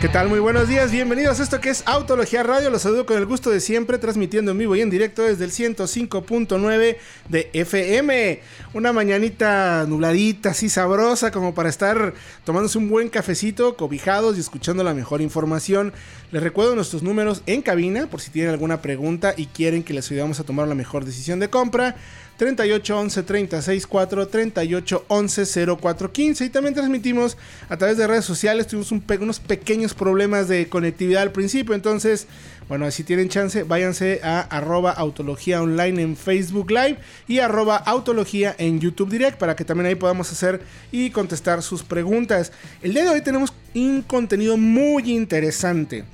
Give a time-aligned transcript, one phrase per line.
[0.00, 0.28] ¿Qué tal?
[0.28, 2.70] Muy buenos días, bienvenidos a esto que es Autología Radio.
[2.70, 5.50] Los saludo con el gusto de siempre, transmitiendo en vivo y en directo desde el
[5.50, 6.96] 105.9
[7.28, 8.40] de FM.
[8.74, 14.84] Una mañanita nubladita, así sabrosa, como para estar tomándose un buen cafecito, cobijados y escuchando
[14.84, 15.92] la mejor información.
[16.30, 20.08] Les recuerdo nuestros números en cabina, por si tienen alguna pregunta y quieren que les
[20.12, 21.96] ayudemos a tomar la mejor decisión de compra.
[22.38, 27.36] 38 11 36 4 38 11 04 15 y también transmitimos
[27.68, 28.68] a través de redes sociales.
[28.68, 31.74] Tuvimos unos pequeños problemas de conectividad al principio.
[31.74, 32.28] Entonces
[32.68, 38.54] bueno si tienen chance váyanse a arroba autología online en Facebook Live y arroba autología
[38.56, 40.62] en YouTube Direct para que también ahí podamos hacer
[40.92, 42.52] y contestar sus preguntas.
[42.82, 46.04] El día de hoy tenemos un contenido muy interesante.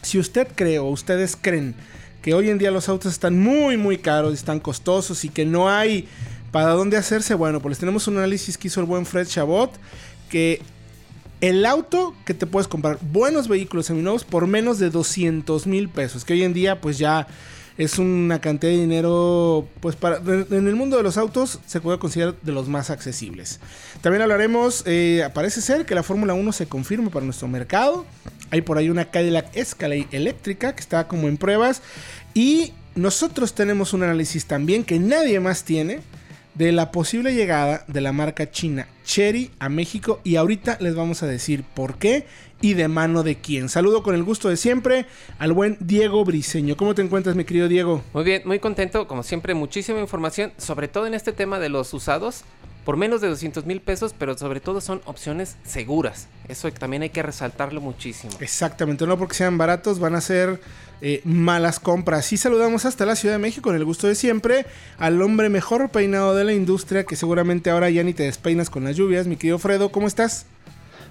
[0.00, 1.74] Si usted cree o ustedes creen
[2.28, 5.70] que hoy en día los autos están muy muy caros, están costosos y que no
[5.70, 6.06] hay
[6.50, 9.70] para dónde hacerse, bueno, pues tenemos un análisis que hizo el buen Fred Chabot,
[10.28, 10.60] que
[11.40, 16.26] el auto que te puedes comprar, buenos vehículos seminuevos por menos de 200 mil pesos,
[16.26, 17.26] que hoy en día pues ya
[17.78, 22.00] es una cantidad de dinero, pues para, en el mundo de los autos se puede
[22.00, 23.60] considerar de los más accesibles.
[24.00, 28.04] También hablaremos, eh, parece ser que la Fórmula 1 se confirme para nuestro mercado.
[28.50, 31.80] Hay por ahí una Cadillac Escalade eléctrica que está como en pruebas.
[32.34, 36.00] Y nosotros tenemos un análisis también que nadie más tiene
[36.58, 41.22] de la posible llegada de la marca china Cherry a México y ahorita les vamos
[41.22, 42.26] a decir por qué
[42.60, 43.68] y de mano de quién.
[43.68, 45.06] Saludo con el gusto de siempre
[45.38, 46.76] al buen Diego Briseño.
[46.76, 48.02] ¿Cómo te encuentras, mi querido Diego?
[48.12, 51.94] Muy bien, muy contento, como siempre, muchísima información, sobre todo en este tema de los
[51.94, 52.42] usados
[52.88, 56.26] por menos de 200 mil pesos, pero sobre todo son opciones seguras.
[56.48, 58.32] Eso también hay que resaltarlo muchísimo.
[58.40, 60.58] Exactamente, no porque sean baratos, van a ser
[61.02, 62.32] eh, malas compras.
[62.32, 64.64] Y saludamos hasta la Ciudad de México con el gusto de siempre
[64.96, 68.84] al hombre mejor peinado de la industria, que seguramente ahora ya ni te despeinas con
[68.84, 69.26] las lluvias.
[69.26, 70.46] Mi querido Fredo, ¿cómo estás?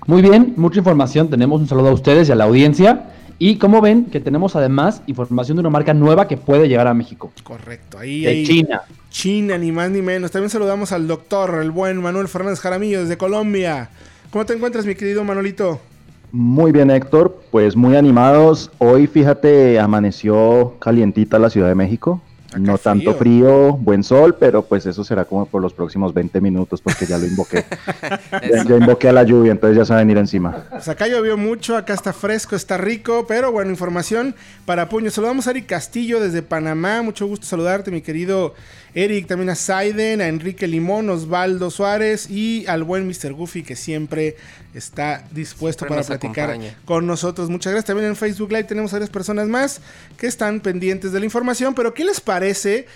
[0.08, 1.30] Muy bien, mucha información.
[1.30, 3.12] Tenemos un saludo a ustedes y a la audiencia.
[3.40, 6.94] Y como ven, que tenemos además información de una marca nueva que puede llegar a
[6.94, 7.32] México.
[7.44, 8.22] Correcto, ahí.
[8.22, 8.82] De China.
[9.10, 10.32] China, ni más ni menos.
[10.32, 13.90] También saludamos al doctor, el buen Manuel Fernández Jaramillo desde Colombia.
[14.32, 15.80] ¿Cómo te encuentras, mi querido Manolito?
[16.32, 17.44] Muy bien, Héctor.
[17.52, 18.72] Pues muy animados.
[18.80, 22.22] Hoy, fíjate, amaneció calientita la Ciudad de México
[22.56, 26.82] no tanto frío, buen sol, pero pues eso será como por los próximos 20 minutos
[26.82, 27.66] porque ya lo invoqué.
[28.32, 30.64] ya, invoqué a la lluvia, entonces ya saben ir encima.
[30.70, 34.36] Pues acá llovió mucho, acá está fresco, está rico, pero bueno, información
[34.66, 35.12] para puño.
[35.12, 38.54] Saludamos a Ari Castillo desde Panamá, mucho gusto saludarte mi querido
[38.98, 43.32] Eric, también a Saiden, a Enrique Limón, Osvaldo Suárez y al buen Mr.
[43.32, 44.38] Goofy que siempre
[44.74, 47.48] está dispuesto para platicar con nosotros.
[47.48, 47.86] Muchas gracias.
[47.86, 49.82] También en Facebook Live tenemos a varias personas más
[50.18, 51.76] que están pendientes de la información.
[51.76, 52.88] Pero ¿qué les parece?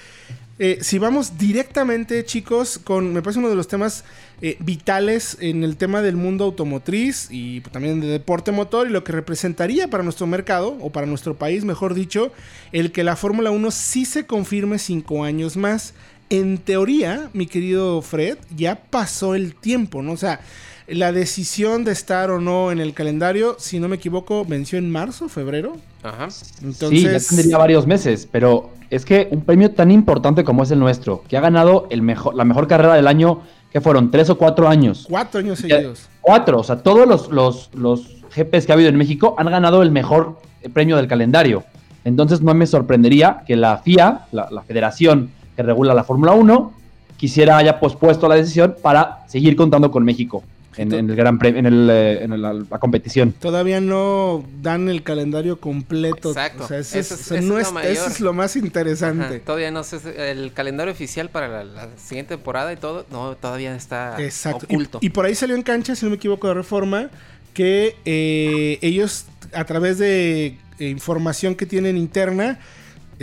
[0.64, 4.04] Eh, si vamos directamente, chicos, con, me parece uno de los temas
[4.44, 9.04] eh, vitales en el tema del mundo automotriz y también de deporte motor y lo
[9.04, 12.32] que representaría para nuestro mercado, o para nuestro país, mejor dicho,
[12.74, 15.96] el que la Fórmula 1 sí se confirme cinco años más.
[16.30, 20.12] En teoría, mi querido Fred, ya pasó el tiempo, ¿no?
[20.12, 20.42] O sea,
[20.88, 24.92] la decisión de estar o no en el calendario, si no me equivoco, venció en
[24.92, 25.78] marzo, febrero.
[26.03, 26.28] Ajá.
[26.62, 26.90] Entonces...
[26.90, 30.80] Sí, ya tendría varios meses, pero es que un premio tan importante como es el
[30.80, 33.41] nuestro, que ha ganado el mejor, la mejor carrera del año,
[33.72, 35.06] que fueron tres o cuatro años.
[35.09, 36.09] Cuatro años seguidos.
[36.20, 39.81] Cuatro, o sea, todos los, los, los GPs que ha habido en México han ganado
[39.81, 40.40] el mejor
[40.74, 41.64] premio del calendario.
[42.03, 46.74] Entonces no me sorprendería que la FIA, la, la federación que regula la Fórmula 1,
[47.18, 50.44] quisiera haya pospuesto la decisión para seguir contando con México
[50.78, 53.34] en, el gran en, el, eh, en la competición.
[53.34, 56.30] Todavía no dan el calendario completo.
[56.30, 56.64] Exacto.
[56.64, 59.40] O sea, eso, es, lo más interesante.
[59.40, 60.00] Todavía no sé
[60.32, 64.18] el calendario oficial para la, siguiente temporada y todo, no, todavía está
[64.54, 65.00] oculto.
[65.02, 67.09] Y, por ahí salió en cancha, si no me equivoco, de reforma,
[67.53, 72.59] que eh, ellos a través de eh, información que tienen interna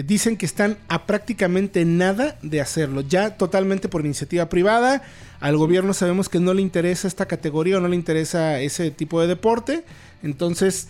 [0.02, 5.02] dicen que están a prácticamente nada de hacerlo, ya totalmente por iniciativa privada.
[5.40, 9.20] Al gobierno sabemos que no le interesa esta categoría o no le interesa ese tipo
[9.20, 9.84] de deporte,
[10.22, 10.88] entonces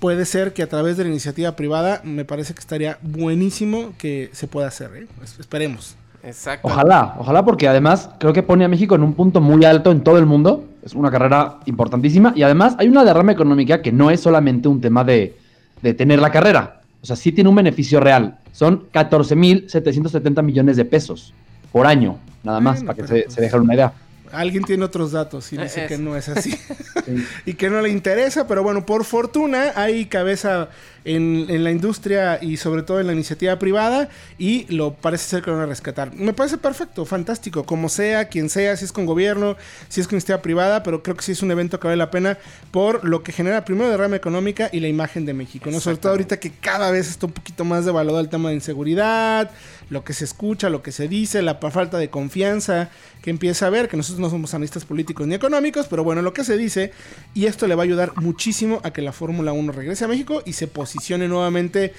[0.00, 4.30] puede ser que a través de la iniciativa privada me parece que estaría buenísimo que
[4.32, 5.06] se pueda hacer, ¿eh?
[5.16, 5.96] pues, esperemos.
[6.24, 6.68] Exacto.
[6.68, 10.02] Ojalá, ojalá porque además creo que pone a México en un punto muy alto en
[10.02, 10.64] todo el mundo.
[10.82, 14.80] Es una carrera importantísima y además hay una derrama económica que no es solamente un
[14.80, 15.36] tema de,
[15.82, 16.81] de tener la carrera.
[17.02, 18.38] O sea, sí tiene un beneficio real.
[18.52, 21.34] Son 14.770 millones de pesos
[21.72, 23.92] por año, nada más, para que se, se dejen una idea.
[24.32, 26.54] Alguien tiene otros datos y dice que no es así.
[27.46, 30.70] y que no le interesa, pero bueno, por fortuna hay cabeza
[31.04, 34.08] en, la industria y sobre todo en la iniciativa privada
[34.38, 36.14] y lo parece ser que lo van a rescatar.
[36.14, 39.56] Me parece perfecto, fantástico, como sea, quien sea, si es con gobierno,
[39.88, 42.10] si es con iniciativa privada, pero creo que sí es un evento que vale la
[42.10, 42.38] pena
[42.70, 45.80] por lo que genera primero derrama económica y la imagen de México, ¿no?
[45.80, 49.50] Sobre todo ahorita que cada vez está un poquito más devaluado el tema de inseguridad,
[49.90, 52.90] lo que se escucha, lo que se dice, la falta de confianza
[53.22, 56.32] que empieza a haber, que nosotros no somos analistas políticos ni económicos, pero bueno, lo
[56.32, 56.92] que se dice,
[57.34, 60.42] y esto le va a ayudar muchísimo a que la Fórmula 1 regrese a México
[60.44, 60.91] y se posicione
[61.28, 61.92] nuevamente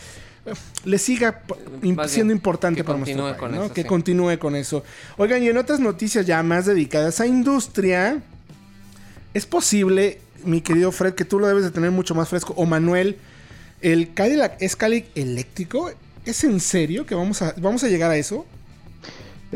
[0.83, 1.41] le siga
[2.07, 4.83] siendo importante para nuestro país, que continúe con eso.
[5.17, 8.21] Oigan, y en otras noticias ya más dedicadas a industria,
[9.33, 12.65] es posible, mi querido Fred, que tú lo debes de tener mucho más fresco, o
[12.65, 13.17] Manuel,
[13.81, 15.91] el Cadillac Escalade eléctrico,
[16.25, 18.45] ¿es en serio que vamos a, vamos a llegar a eso?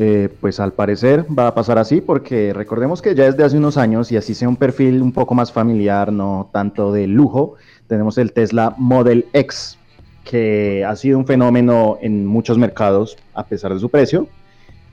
[0.00, 3.76] Eh, pues al parecer va a pasar así porque recordemos que ya desde hace unos
[3.76, 7.56] años y así sea un perfil un poco más familiar, no tanto de lujo,
[7.88, 9.78] tenemos el Tesla Model X,
[10.24, 14.28] que ha sido un fenómeno en muchos mercados a pesar de su precio.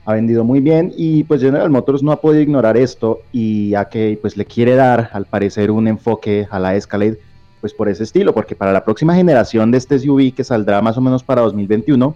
[0.06, 3.86] Ha vendido muy bien y pues General Motors no ha podido ignorar esto y a
[3.86, 7.18] que pues le quiere dar al parecer un enfoque a la Escalade
[7.60, 10.96] pues por ese estilo, porque para la próxima generación de este SUV que saldrá más
[10.96, 12.14] o menos para 2021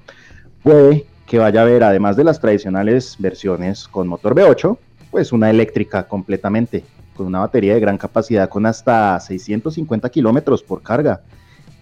[0.63, 4.77] puede que vaya a haber, además de las tradicionales versiones con motor V8,
[5.11, 6.85] pues una eléctrica completamente,
[7.21, 11.21] con una batería de gran capacidad con hasta 650 kilómetros por carga.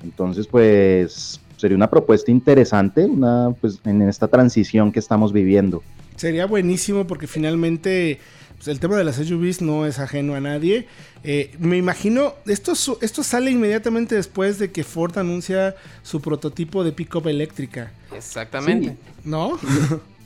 [0.02, 5.84] Entonces, pues sería una propuesta interesante una, pues, en esta transición que estamos viviendo.
[6.16, 8.18] Sería buenísimo porque finalmente
[8.56, 10.88] pues, el tema de las SUVs no es ajeno a nadie.
[11.22, 16.90] Eh, me imagino, esto, esto sale inmediatamente después de que Ford anuncia su prototipo de
[16.90, 17.92] pickup eléctrica.
[18.12, 18.96] Exactamente.
[19.24, 19.56] ¿No?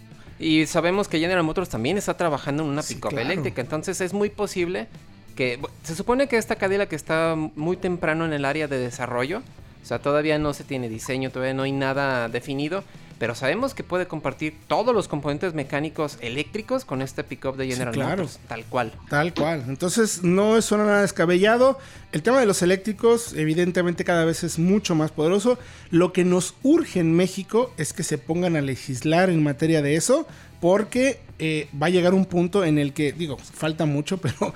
[0.43, 4.29] y sabemos que General Motors también está trabajando en una pickup eléctrica, entonces es muy
[4.29, 4.89] posible
[5.37, 9.43] que se supone que esta que está muy temprano en el área de desarrollo,
[9.83, 12.85] o sea, todavía no se tiene diseño, todavía no hay nada definido,
[13.22, 17.96] pero sabemos que puede compartir todos los componentes mecánicos eléctricos con este pickup de General
[17.96, 18.92] Motors, tal cual.
[19.08, 19.62] Tal cual.
[19.69, 21.78] Entonces no suena nada descabellado.
[22.10, 25.56] El tema de los eléctricos evidentemente cada vez es mucho más poderoso.
[25.92, 29.94] Lo que nos urge en México es que se pongan a legislar en materia de
[29.94, 30.26] eso,
[30.60, 34.52] porque eh, va a llegar un punto en el que, digo, falta mucho, pero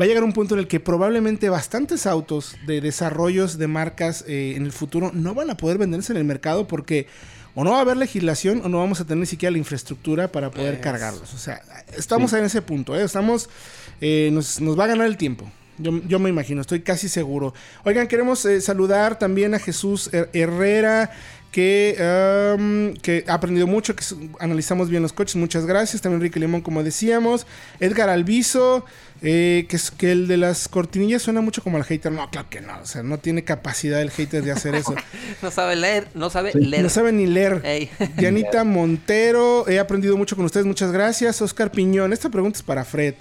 [0.00, 4.24] va a llegar un punto en el que probablemente bastantes autos de desarrollos de marcas
[4.28, 7.08] eh, en el futuro no van a poder venderse en el mercado porque
[7.54, 10.28] o no va a haber legislación o no vamos a tener ni siquiera la infraestructura
[10.28, 11.32] para poder cargarlos.
[11.34, 11.62] O sea,
[11.96, 13.04] estamos en ese punto, ¿eh?
[13.04, 13.48] estamos,
[14.00, 15.50] eh, nos, va a ganar el tiempo.
[15.76, 17.52] Yo, me imagino, estoy casi seguro.
[17.84, 21.10] Oigan, queremos eh, saludar también a Jesús Herrera,
[21.54, 21.94] que,
[23.00, 24.02] que ha aprendido mucho, que
[24.40, 26.02] analizamos bien los coches, muchas gracias.
[26.02, 27.46] También Enrique Limón, como decíamos.
[27.78, 28.84] Edgar Alviso,
[29.22, 32.10] eh, que, es, que el de las cortinillas suena mucho como el hater.
[32.10, 32.80] No, claro que no.
[32.80, 34.96] O sea, no tiene capacidad el hater de hacer eso.
[35.42, 36.82] no sabe leer, no sabe leer.
[36.82, 37.62] No sabe ni leer.
[38.16, 40.66] Dianita Montero, he aprendido mucho con ustedes.
[40.66, 41.40] Muchas gracias.
[41.40, 43.14] Oscar Piñón, esta pregunta es para Fred.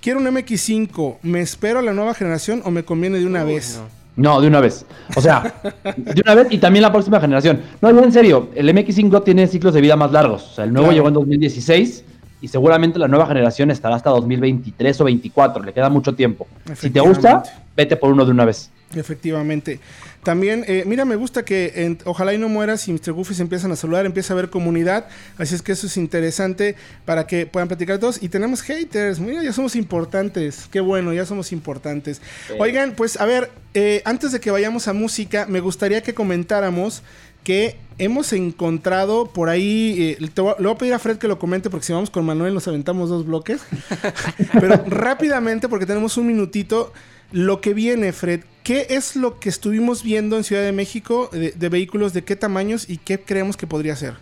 [0.00, 1.18] Quiero un MX5.
[1.20, 3.76] ¿Me espero a la nueva generación o me conviene de una vez?
[3.76, 4.03] No.
[4.16, 4.86] De una vez.
[5.16, 5.54] O sea,
[5.96, 7.60] de una vez y también la próxima generación.
[7.80, 10.50] No, en serio, el MX5 tiene ciclos de vida más largos.
[10.50, 12.04] O sea, el nuevo llegó en 2016
[12.40, 16.46] y seguramente la nueva generación estará hasta 2023 o 2024, le queda mucho tiempo.
[16.74, 17.42] Si te gusta,
[17.76, 18.70] vete por uno de una vez.
[18.94, 19.80] Efectivamente.
[20.22, 23.12] También, eh, mira, me gusta que ojalá y no mueras y Mr.
[23.12, 26.76] Goofy se empiezan a saludar, empieza a haber comunidad, así es que eso es interesante
[27.04, 28.22] para que puedan platicar todos.
[28.22, 32.22] Y tenemos haters, mira, ya somos importantes, qué bueno, ya somos importantes.
[32.58, 37.02] Oigan, pues a ver, eh, antes de que vayamos a música, me gustaría que comentáramos
[37.44, 41.70] que hemos encontrado por ahí, eh, le voy a pedir a Fred que lo comente
[41.70, 43.60] porque si vamos con Manuel nos aventamos dos bloques,
[44.60, 46.92] pero rápidamente porque tenemos un minutito,
[47.30, 51.68] lo que viene Fred, ¿qué es lo que estuvimos viendo en Ciudad de México de,
[51.68, 54.14] vehículos, de qué tamaños y qué creemos que podría ser?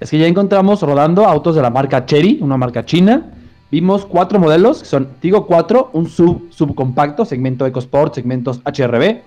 [0.00, 3.32] Es que ya encontramos rodando autos de la marca Cherry, una marca china.
[3.70, 9.18] Vimos cuatro modelos, que son Tigo 4, un sub subcompacto, segmento EcoSport, segmentos HRB.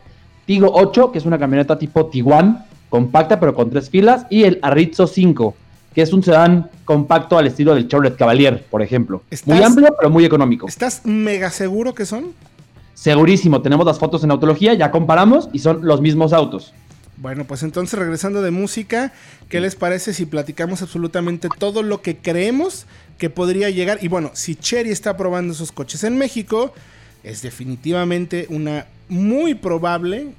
[0.45, 4.57] Tigo 8, que es una camioneta tipo Tiguan, compacta pero con tres filas, y el
[4.63, 5.53] Arrizzo 5,
[5.93, 9.21] que es un sedán compacto al estilo del Chevrolet Cavalier, por ejemplo.
[9.45, 10.67] Muy amplio, pero muy económico.
[10.67, 12.33] ¿Estás mega seguro que son?
[12.93, 16.73] Segurísimo, tenemos las fotos en autología, ya comparamos y son los mismos autos.
[17.17, 19.13] Bueno, pues entonces regresando de música,
[19.47, 22.87] ¿qué les parece si platicamos absolutamente todo lo que creemos
[23.19, 23.99] que podría llegar?
[24.01, 26.73] Y bueno, si Cherry está probando esos coches en México,
[27.23, 30.29] es definitivamente una muy probable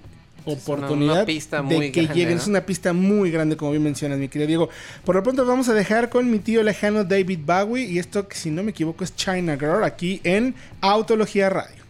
[0.45, 2.39] oportunidad de que lleguen.
[2.39, 4.69] Es una pista muy grande, como bien mencionas, mi querido Diego.
[5.05, 7.85] Por lo pronto vamos a dejar con mi tío lejano David Bowie.
[7.85, 11.82] Y esto, si no me equivoco, es China Girl aquí en Autología Radio.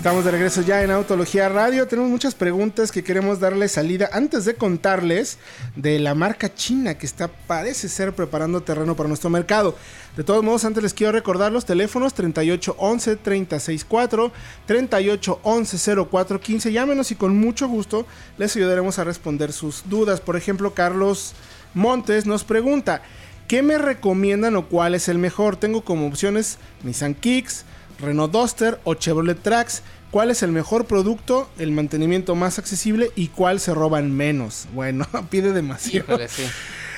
[0.05, 1.88] Estamos de regreso ya en Autología Radio.
[1.88, 5.39] Tenemos muchas preguntas que queremos darle salida antes de contarles
[5.75, 9.75] de la marca china que está, parece ser, preparando terreno para nuestro mercado.
[10.15, 14.31] De todos modos, antes les quiero recordar los teléfonos 3811 364
[14.67, 16.71] 3811 0415.
[16.71, 18.05] Llámenos y con mucho gusto
[18.38, 20.21] les ayudaremos a responder sus dudas.
[20.21, 21.33] Por ejemplo, Carlos
[21.74, 23.01] Montes nos pregunta:
[23.47, 25.55] ¿Qué me recomiendan o cuál es el mejor?
[25.55, 27.65] Tengo como opciones Nissan Kicks.
[28.00, 29.82] Renault Duster o Chevrolet Trax
[30.16, 34.66] cuál es el mejor producto, el mantenimiento más accesible y cuál se roban menos.
[34.74, 36.18] Bueno, pide demasiado.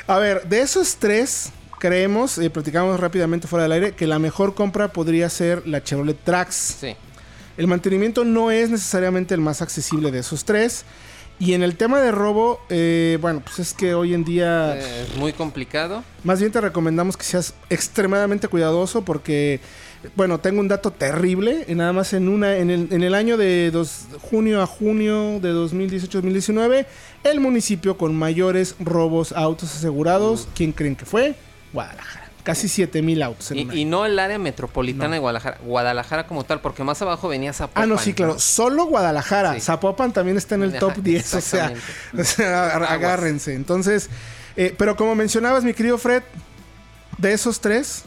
[0.05, 1.49] A ver, de esos tres,
[1.79, 6.17] creemos, y platicamos rápidamente fuera del aire, que la mejor compra podría ser la Chevrolet
[6.23, 6.55] Trax.
[6.79, 6.95] Sí.
[7.57, 10.85] El mantenimiento no es necesariamente el más accesible de esos tres.
[11.39, 14.77] Y en el tema de robo, eh, bueno, pues es que hoy en día...
[14.77, 16.03] Es muy complicado.
[16.23, 19.59] Más bien te recomendamos que seas extremadamente cuidadoso porque
[20.15, 21.65] bueno, tengo un dato terrible.
[21.69, 25.53] Nada más en una en el, en el año de dos, junio a junio de
[25.53, 26.85] 2018-2019,
[27.23, 31.35] el municipio con mayores robos a autos asegurados, ¿quién creen que fue?
[31.73, 32.27] Guadalajara.
[32.43, 33.51] Casi 7 mil autos.
[33.51, 37.83] y, no el área metropolitana de Guadalajara, Guadalajara como tal, porque más abajo venía Zapopan.
[37.83, 38.39] Ah, no, sí, claro.
[38.39, 39.59] Solo Guadalajara.
[39.59, 41.33] Zapopan también está en el top 10.
[41.33, 41.73] O sea,
[42.17, 43.53] o sea agárrense.
[43.53, 44.09] Entonces,
[44.55, 46.23] eh, pero como mencionabas, mi querido Fred,
[47.17, 48.05] de esos tres,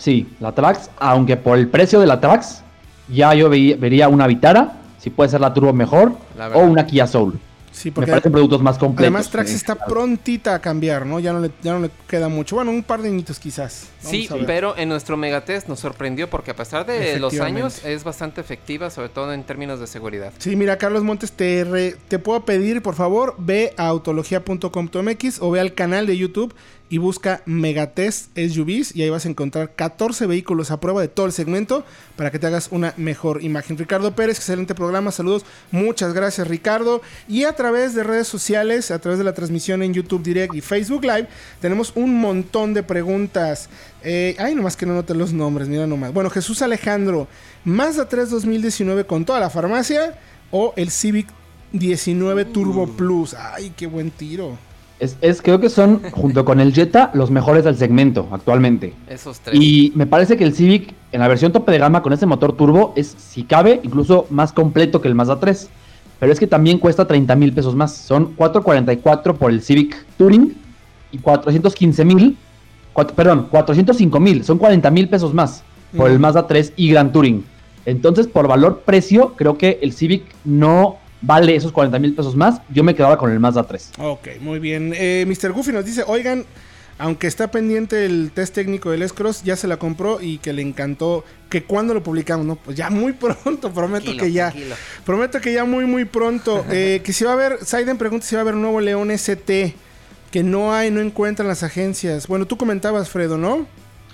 [0.00, 2.62] Sí, la Trax, aunque por el precio de la Trax,
[3.08, 6.12] ya yo vería una Vitara, si puede ser la Turbo mejor,
[6.54, 7.38] o una Kia Soul.
[7.70, 9.04] Sí, porque me parecen productos más completos.
[9.04, 11.20] Además, Trax está prontita a cambiar, ¿no?
[11.20, 12.56] Ya no, le, ya no le queda mucho.
[12.56, 13.88] Bueno, un par de añitos quizás.
[14.00, 18.40] sí, pero en nuestro megatest nos sorprendió porque a pesar de los años es bastante
[18.40, 20.32] efectiva, sobre todo en términos de seguridad.
[20.38, 25.60] Sí, mira, Carlos Montes, te, te puedo pedir, por favor, ve a autologia.com.mx o ve
[25.60, 26.54] al canal de YouTube
[26.90, 31.24] y busca Megatest SUVs y ahí vas a encontrar 14 vehículos a prueba de todo
[31.24, 31.84] el segmento
[32.16, 33.78] para que te hagas una mejor imagen.
[33.78, 37.00] Ricardo Pérez, excelente programa, saludos, muchas gracias Ricardo.
[37.28, 40.60] Y a través de redes sociales, a través de la transmisión en YouTube Direct y
[40.60, 41.28] Facebook Live,
[41.60, 43.70] tenemos un montón de preguntas.
[44.02, 46.12] Eh, ay, nomás que no note los nombres, mira nomás.
[46.12, 47.28] Bueno, Jesús Alejandro,
[47.64, 50.18] Mazda 3 2019 con toda la farmacia
[50.50, 51.28] o el Civic
[51.72, 52.96] 19 Turbo uh.
[52.96, 53.34] Plus.
[53.34, 54.58] Ay, qué buen tiro.
[55.00, 58.92] Es, creo que son, junto con el Jetta, los mejores del segmento actualmente.
[59.08, 59.58] Esos tres.
[59.58, 62.54] Y me parece que el Civic, en la versión tope de gama con ese motor
[62.54, 65.70] turbo, es, si cabe, incluso más completo que el Mazda 3.
[66.18, 67.94] Pero es que también cuesta 30 mil pesos más.
[67.94, 70.54] Son 444 por el Civic Touring
[71.12, 72.36] y 415 mil,
[73.16, 74.44] perdón, 405 mil.
[74.44, 75.62] Son 40 mil pesos más
[75.96, 77.42] por el Mazda 3 y Gran Touring.
[77.86, 82.82] Entonces, por valor-precio, creo que el Civic no vale esos 40 mil pesos más, yo
[82.84, 83.92] me quedaba con el Mazda 3.
[83.98, 84.92] Ok, muy bien.
[84.96, 85.52] Eh, Mr.
[85.52, 86.44] Goofy nos dice, oigan,
[86.98, 90.62] aunque está pendiente el test técnico del S-Cross, ya se la compró y que le
[90.62, 91.24] encantó.
[91.48, 92.56] Que cuando lo publicamos, ¿no?
[92.56, 93.12] Pues ya muy
[93.44, 94.52] pronto, prometo que ya.
[95.04, 96.64] Prometo que ya muy, muy pronto.
[96.70, 99.10] eh, que si va a haber, Saiden pregunta si va a haber un nuevo León
[99.10, 99.74] ST.
[100.30, 102.28] Que no hay, no encuentran las agencias.
[102.28, 103.66] Bueno, tú comentabas, Fredo, ¿no?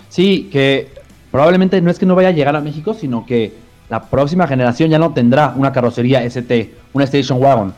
[0.09, 0.89] Sí, que
[1.31, 3.53] probablemente no es que no vaya a llegar a México, sino que
[3.89, 7.75] la próxima generación ya no tendrá una carrocería ST, una Station Wagon.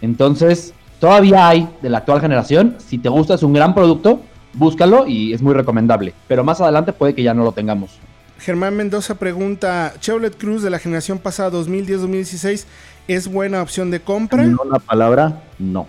[0.00, 2.76] Entonces, todavía hay de la actual generación.
[2.78, 4.20] Si te gusta, es un gran producto,
[4.54, 6.14] búscalo y es muy recomendable.
[6.28, 7.98] Pero más adelante puede que ya no lo tengamos.
[8.38, 12.66] Germán Mendoza pregunta, Chevrolet Cruz de la generación pasada 2010-2016
[13.08, 14.44] es buena opción de compra.
[14.44, 15.86] No la palabra, no.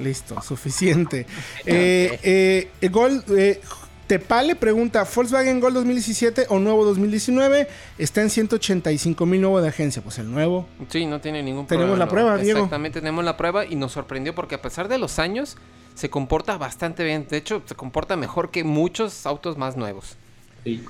[0.00, 1.26] Listo, suficiente.
[1.66, 3.60] eh, eh, Gol, eh,
[4.06, 7.66] Tepale pregunta, ¿Volkswagen Gol 2017 o nuevo 2019?
[7.96, 10.02] Está en 185 mil nuevo de agencia.
[10.02, 10.66] Pues el nuevo.
[10.90, 11.84] Sí, no tiene ningún problema.
[11.84, 12.58] Tenemos la prueba, Diego.
[12.58, 15.56] Exactamente, tenemos la prueba y nos sorprendió porque a pesar de los años,
[15.94, 17.26] se comporta bastante bien.
[17.30, 20.16] De hecho, se comporta mejor que muchos autos más nuevos.
[20.64, 20.84] Sí.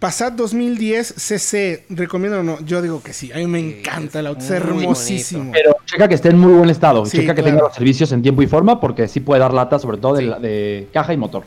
[0.00, 2.60] Passat 2010 CC, ¿recomiendo o no?
[2.60, 5.52] Yo digo que sí, a mí me encanta el auto, es hermosísimo.
[5.52, 8.42] Pero checa que esté en muy buen estado, checa que tenga los servicios en tiempo
[8.42, 11.44] y forma, porque sí puede dar lata, sobre todo de caja y motor.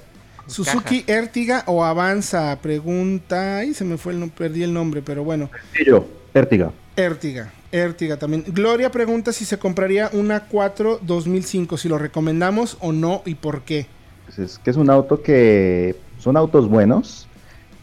[0.49, 3.57] Suzuki Ertiga o Avanza, pregunta.
[3.57, 5.49] Ay, se me fue el perdí el nombre, pero bueno.
[5.85, 6.71] Yo, Ertiga.
[6.95, 8.43] Ertiga, Ertiga también.
[8.47, 13.61] Gloria pregunta si se compraría una 4 2005, si lo recomendamos o no y por
[13.61, 13.87] qué.
[14.25, 17.28] Pues es que es un auto que son autos buenos,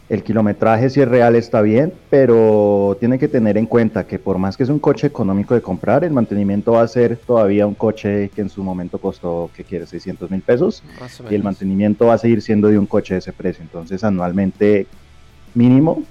[0.09, 4.37] El kilometraje si es real está bien, pero tiene que tener en cuenta que por
[4.37, 7.75] más que es un coche económico de comprar, el mantenimiento va a ser todavía un
[7.75, 9.85] coche que en su momento costó, ¿qué quiere?
[9.85, 10.81] 600 mil pesos.
[11.29, 13.63] Y el mantenimiento va a seguir siendo de un coche de ese precio.
[13.63, 14.87] Entonces anualmente
[15.53, 16.03] mínimo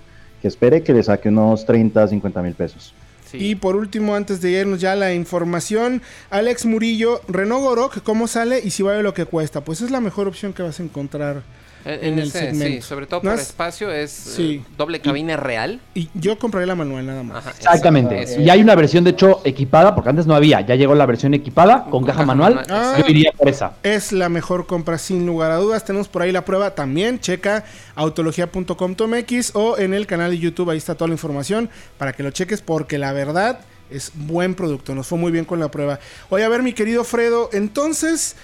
[0.43, 2.93] que espere que le saque unos 30, 50 mil pesos.
[3.33, 8.61] Y por último, antes de irnos ya la información, Alex Murillo, Renault Gorok, ¿cómo sale
[8.63, 9.63] y si vale lo que cuesta?
[9.63, 11.43] Pues es la mejor opción que vas a encontrar
[11.87, 12.67] en, el segmento.
[12.67, 15.81] Sí, sobre todo por espacio es eh, doble cabina real.
[15.95, 17.47] Y yo compraré la manual nada más.
[17.47, 18.41] Exactamente.
[18.41, 21.35] Y hay una versión de hecho equipada, porque antes no había, ya llegó la versión
[21.35, 22.67] equipada con, caja, manual.
[22.99, 23.75] yo iría por esa.
[23.83, 25.85] Es la mejor compra sin lugar a dudas.
[25.85, 27.21] Tenemos por ahí la prueba también.
[27.21, 27.65] Checa
[27.95, 32.31] autología.com.mx o en el canal de YouTube, ahí está toda la información para que lo
[32.31, 34.95] cheques porque la verdad es buen producto.
[34.95, 35.99] Nos fue muy bien con la prueba.
[36.31, 38.37] Oye, a ver, mi querido Fredo, entonces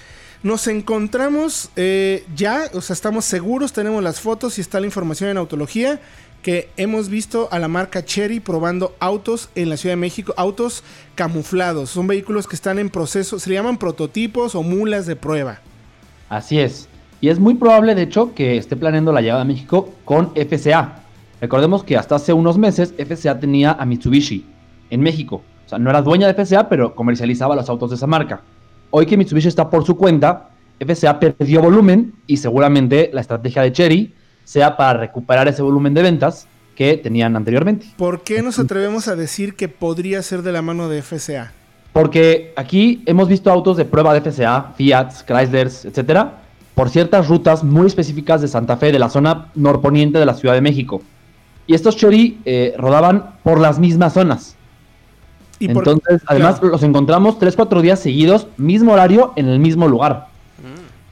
[0.43, 5.31] nos encontramos eh, ya, o sea, estamos seguros, tenemos las fotos y está la información
[5.31, 6.01] en Autología
[6.43, 10.83] que hemos visto a la marca Cherry probando autos en la Ciudad de México, autos
[11.15, 11.91] camuflados.
[11.91, 15.61] Son vehículos que están en proceso, se llaman prototipos o mulas de prueba.
[16.29, 16.89] Así es.
[17.21, 21.05] Y es muy probable, de hecho, que esté planeando la llegada a México con FCA.
[21.41, 24.45] Recordemos que hasta hace unos meses FCA tenía a Mitsubishi
[24.91, 25.43] en México.
[25.65, 28.43] O sea, no era dueña de FCA, pero comercializaba los autos de esa marca.
[28.95, 33.73] Hoy que Mitsubishi está por su cuenta, FCA perdió volumen y seguramente la estrategia de
[33.73, 36.47] Cherry sea para recuperar ese volumen de ventas
[36.77, 37.87] que tenían anteriormente.
[37.97, 41.53] ¿Por qué nos atrevemos a decir que podría ser de la mano de FCA?
[41.95, 46.43] Porque aquí hemos visto autos de prueba de FCA, Fiat, Chrysler, etcétera,
[46.75, 50.55] por ciertas rutas muy específicas de Santa Fe, de la zona norponiente de la Ciudad
[50.55, 51.01] de México.
[51.67, 54.55] Y estos Cherry eh, rodaban por las mismas zonas.
[55.67, 60.33] Entonces, además, los encontramos 3-4 días seguidos, mismo horario, en el mismo lugar.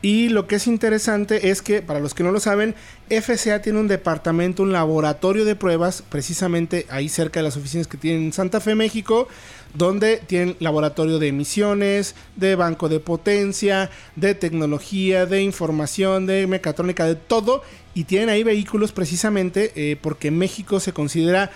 [0.02, 2.74] Y lo que es interesante es que, para los que no lo saben,
[3.10, 7.98] FCA tiene un departamento, un laboratorio de pruebas, precisamente ahí cerca de las oficinas que
[7.98, 9.28] tienen en Santa Fe, México,
[9.74, 17.04] donde tienen laboratorio de emisiones, de banco de potencia, de tecnología, de información, de mecatrónica,
[17.04, 17.62] de todo.
[17.92, 21.50] Y tienen ahí vehículos precisamente eh, porque México se considera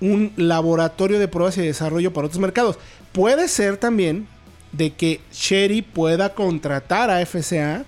[0.00, 2.78] un laboratorio de pruebas y desarrollo para otros mercados.
[3.12, 4.26] Puede ser también
[4.72, 7.84] de que Sherry pueda contratar a FCA.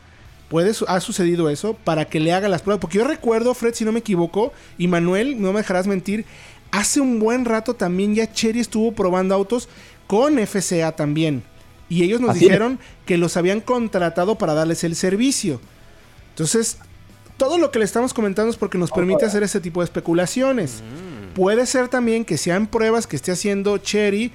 [0.49, 2.81] Puede, ha sucedido eso para que le haga las pruebas.
[2.81, 6.25] Porque yo recuerdo, Fred, si no me equivoco, y Manuel, no me dejarás mentir,
[6.71, 9.69] hace un buen rato también ya Cherry estuvo probando autos
[10.07, 11.43] con FCA también.
[11.91, 15.61] Y ellos nos dijeron que los habían contratado para darles el servicio.
[16.31, 16.79] Entonces,
[17.39, 20.83] todo lo que le estamos comentando es porque nos permite hacer ese tipo de especulaciones.
[20.83, 21.18] Mm.
[21.39, 24.33] Puede ser también que sean pruebas que esté haciendo Cherry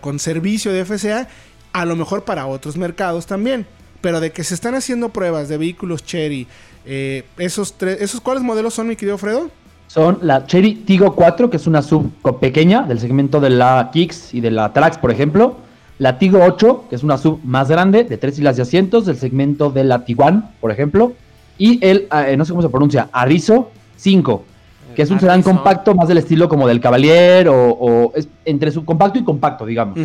[0.00, 1.28] con servicio de FCA,
[1.74, 3.66] a lo mejor para otros mercados también.
[4.00, 6.46] Pero de que se están haciendo pruebas de vehículos Cherry,
[6.86, 9.50] eh, esos tres, ¿esos cuáles modelos son, mi querido Fredo?
[9.88, 12.10] Son la Cherry Tigo 4, que es una sub
[12.40, 15.56] pequeña del segmento de la Kicks y de la Trax, por ejemplo.
[15.98, 19.18] La Tigo 8, que es una sub más grande, de tres hilas de asientos, del
[19.18, 21.12] segmento de la Tiguan, por ejemplo.
[21.58, 24.44] Y el, eh, no sé cómo se pronuncia, Arizo 5,
[24.94, 29.18] que es un sedán compacto más del estilo como del Cavalier o, es entre subcompacto
[29.18, 29.98] y compacto, digamos.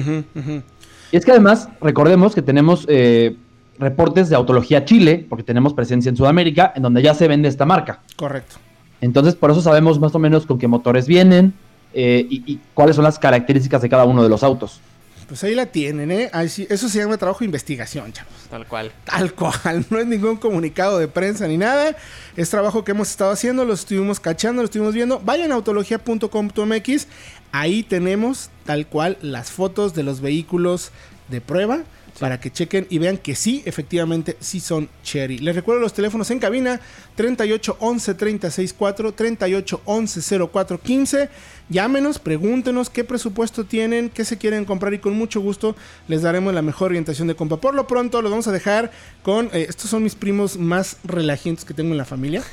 [1.12, 3.38] Y es que además, recordemos que tenemos eh,
[3.80, 7.66] reportes de Autología Chile, porque tenemos presencia en Sudamérica, en donde ya se vende esta
[7.66, 8.02] marca.
[8.16, 8.56] Correcto.
[9.02, 11.54] Entonces, por eso sabemos más o menos con qué motores vienen
[11.94, 14.82] eh, y cuáles son las características de cada uno de los autos.
[15.28, 16.30] Pues ahí la tienen, ¿eh?
[16.34, 18.32] eso se llama trabajo de investigación, chavos.
[18.50, 18.92] Tal cual.
[19.06, 19.86] Tal cual.
[19.90, 21.96] No es ningún comunicado de prensa ni nada.
[22.36, 25.20] Es trabajo que hemos estado haciendo, lo estuvimos cachando, lo estuvimos viendo.
[25.20, 27.08] Vayan a autología.com.mx.
[27.52, 30.92] Ahí tenemos tal cual las fotos de los vehículos
[31.30, 31.84] de prueba
[32.20, 35.40] para que chequen y vean que sí, efectivamente, sí son Cherry.
[35.40, 36.80] Les recuerdo los teléfonos en cabina
[37.16, 41.30] 38 11 36 4, 38 11 04 15.
[41.70, 45.76] Llámenos, pregúntenos qué presupuesto tienen, qué se quieren comprar y con mucho gusto
[46.08, 47.58] les daremos la mejor orientación de compra.
[47.58, 48.92] Por lo pronto los vamos a dejar
[49.24, 52.44] con, eh, estos son mis primos más relajientos que tengo en la familia.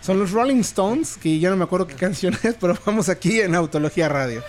[0.00, 3.40] Son los Rolling Stones, que ya no me acuerdo qué canción es, pero vamos aquí
[3.40, 4.42] en Autología Radio.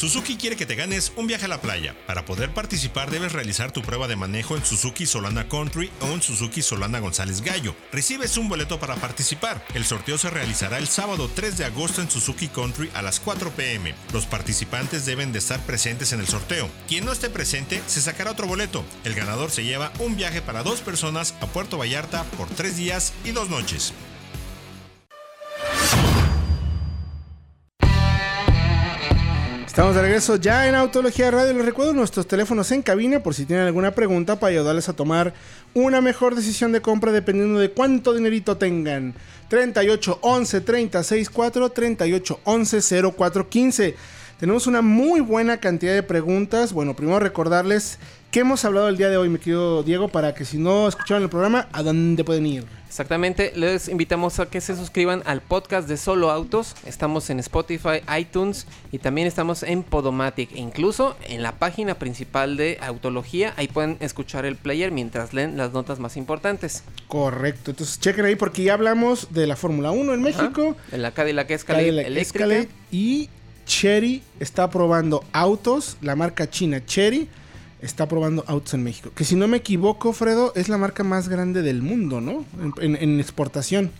[0.00, 1.94] Suzuki quiere que te ganes un viaje a la playa.
[2.06, 6.22] Para poder participar debes realizar tu prueba de manejo en Suzuki Solana Country o en
[6.22, 7.76] Suzuki Solana González Gallo.
[7.92, 9.62] Recibes un boleto para participar.
[9.74, 13.50] El sorteo se realizará el sábado 3 de agosto en Suzuki Country a las 4
[13.50, 13.94] pm.
[14.14, 16.70] Los participantes deben de estar presentes en el sorteo.
[16.88, 18.82] Quien no esté presente se sacará otro boleto.
[19.04, 23.12] El ganador se lleva un viaje para dos personas a Puerto Vallarta por tres días
[23.22, 23.92] y dos noches.
[29.80, 31.54] Estamos de regreso ya en Autología Radio.
[31.54, 35.32] Les recuerdo nuestros teléfonos en cabina por si tienen alguna pregunta para ayudarles a tomar
[35.72, 39.14] una mejor decisión de compra dependiendo de cuánto dinerito tengan.
[39.48, 43.96] 38 11 36 4 38 11 04 15.
[44.38, 46.74] Tenemos una muy buena cantidad de preguntas.
[46.74, 47.98] Bueno, primero recordarles
[48.30, 51.24] que hemos hablado el día de hoy, mi querido Diego, para que si no escucharon
[51.24, 52.64] el programa, ¿a dónde pueden ir?
[52.86, 56.76] Exactamente, les invitamos a que se suscriban al podcast de Solo Autos.
[56.86, 60.52] Estamos en Spotify, iTunes y también estamos en Podomatic.
[60.52, 65.56] E incluso en la página principal de Autología, ahí pueden escuchar el player mientras leen
[65.56, 66.84] las notas más importantes.
[67.08, 70.76] Correcto, entonces chequen ahí porque ya hablamos de la Fórmula 1 en México.
[70.92, 72.44] En la Cadillac Escalade Cadillac eléctrica.
[72.44, 73.28] Escalade y
[73.66, 77.28] Cherry está probando autos, la marca china Cherry
[77.82, 79.10] está probando autos en México.
[79.14, 82.44] Que si no me equivoco, Fredo, es la marca más grande del mundo, ¿no?
[82.80, 83.90] En, exportación.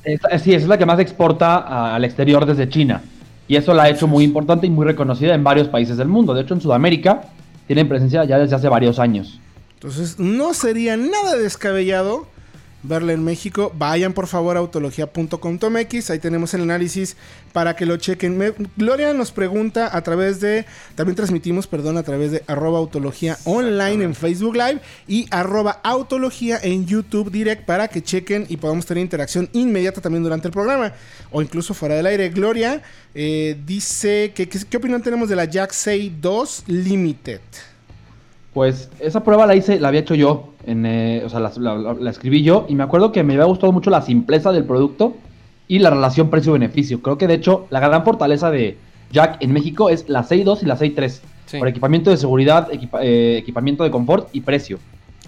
[0.43, 3.03] sí, es la que más exporta al exterior desde China.
[3.49, 6.35] Y eso la ha hecho muy importante y muy reconocida en varios países del mundo.
[6.35, 7.23] De hecho, en Sudamérica
[7.67, 9.41] tienen presencia ya desde hace varios años.
[9.75, 12.27] Entonces, no sería nada descabellado
[12.83, 17.17] verla en México, vayan por favor a autología.com.mx, ahí tenemos el análisis
[17.53, 18.55] para que lo chequen.
[18.77, 20.65] Gloria nos pregunta a través de,
[20.95, 26.59] también transmitimos, perdón, a través de arroba autología online en Facebook Live y arroba autología
[26.63, 30.93] en YouTube Direct para que chequen y podamos tener interacción inmediata también durante el programa
[31.31, 32.31] o incluso fuera del aire.
[32.31, 32.83] Gloria
[33.15, 35.75] eh, dice que, ¿qué opinión tenemos de la Jack
[36.21, 37.41] 2 Limited?
[38.53, 42.43] Pues esa prueba la hice, la había hecho yo, en, eh, o sea, la, escribí
[42.43, 45.15] yo y me acuerdo que me había gustado mucho la simpleza del producto
[45.69, 47.01] y la relación precio-beneficio.
[47.01, 48.77] Creo que de hecho la gran fortaleza de
[49.13, 51.21] Jack en México es la 6.2 y la 6.3.
[51.59, 52.69] Por equipamiento de seguridad,
[53.01, 54.79] eh, equipamiento de confort y precio.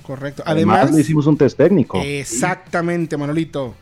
[0.02, 0.42] Correcto.
[0.46, 2.00] Además, le hicimos un test técnico.
[2.00, 3.74] Exactamente, Manolito.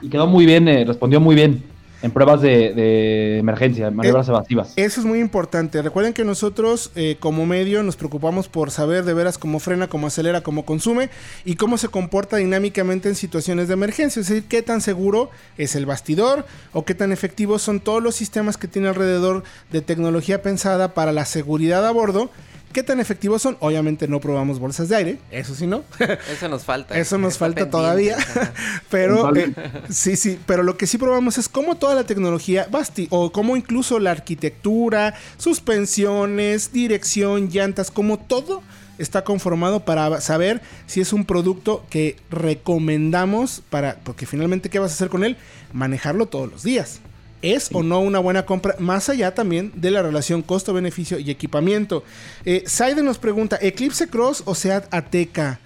[0.00, 1.62] Y quedó muy bien, eh, respondió muy bien
[2.02, 4.72] en pruebas de, emergencia, maniobras eh, evasivas.
[4.76, 5.80] Eso es muy importante.
[5.80, 10.08] Recuerden que nosotros eh, como medio nos preocupamos por saber de veras cómo frena, cómo
[10.08, 11.10] acelera, cómo consume
[11.44, 14.20] y cómo se comporta dinámicamente en situaciones de emergencia.
[14.20, 18.14] Es decir, qué tan seguro es el bastidor o qué tan efectivos son todos los
[18.14, 22.30] sistemas que tiene alrededor de tecnología pensada para la seguridad a bordo
[22.72, 23.56] ¿Qué tan efectivos son?
[23.60, 25.84] Obviamente no probamos bolsas de aire, eso sí no.
[26.32, 26.98] Eso nos falta.
[26.98, 28.16] eso nos falta todavía.
[28.90, 29.52] pero eh,
[29.90, 33.56] sí, sí, pero lo que sí probamos es cómo toda la tecnología, basti, o cómo
[33.56, 38.62] incluso la arquitectura, suspensiones, dirección, llantas, como todo
[38.98, 44.92] está conformado para saber si es un producto que recomendamos para, porque finalmente, ¿qué vas
[44.92, 45.36] a hacer con él?
[45.72, 47.00] Manejarlo todos los días.
[47.42, 48.76] ¿Es o no una buena compra?
[48.78, 52.04] Más allá también de la relación costo-beneficio y equipamiento.
[52.44, 55.60] Eh, Saide nos pregunta, ¿Eclipse Cross o Seat Ateca?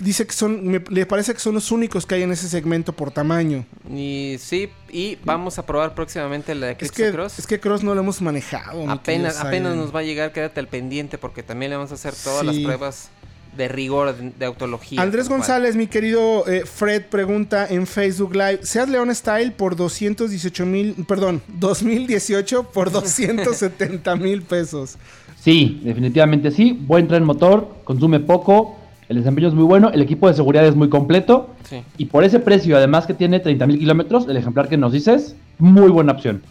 [0.00, 3.10] Dice que son, le parece que son los únicos que hay en ese segmento por
[3.10, 3.64] tamaño.
[3.90, 7.38] Y sí, y vamos a probar próximamente la Eclipse es que, Cross.
[7.38, 8.88] Es que Cross no lo hemos manejado.
[8.88, 12.14] Apenas, apenas nos va a llegar, quédate al pendiente porque también le vamos a hacer
[12.14, 13.10] todas las pruebas
[13.56, 15.00] de rigor de, autología.
[15.00, 20.66] Andrés González, mi querido eh, Fred, pregunta en Facebook Live: Seat León Style por 218
[20.66, 24.96] mil, perdón, 2018 por 270 mil pesos.
[25.40, 26.72] Sí, definitivamente sí.
[26.72, 30.76] Buen tren motor, consume poco, el desempeño es muy bueno, el equipo de seguridad es
[30.76, 31.50] muy completo.
[31.96, 35.36] Y por ese precio, además que tiene 30 mil kilómetros, el ejemplar que nos dices,
[35.58, 36.42] muy buena opción.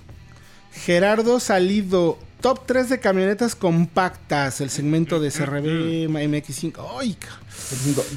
[0.71, 6.73] Gerardo Salido, Top 3 de camionetas compactas, el segmento de CRB, MX5.
[6.99, 7.15] ¡Ay!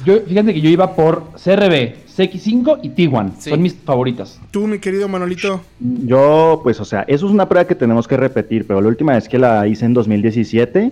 [0.03, 3.39] Yo, fíjate que yo iba por CRB, CX5 y Tiguan.
[3.39, 4.39] Son mis favoritas.
[4.49, 5.61] Tú, mi querido Manolito.
[5.79, 9.13] Yo, pues, o sea, eso es una prueba que tenemos que repetir, pero la última
[9.13, 10.91] vez que la hice en 2017,